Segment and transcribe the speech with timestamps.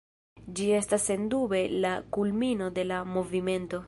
[0.59, 3.79] Ĝi estas sendube la kulmino de la movimento.